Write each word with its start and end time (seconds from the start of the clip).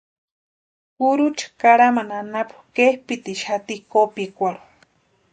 Kurucha 0.97 1.47
karhamani 1.59 2.13
anapu 2.21 2.57
kepʼitixati 2.75 3.75
kopikwarhu. 3.91 4.65